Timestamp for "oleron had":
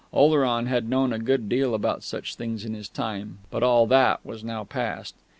0.11-0.89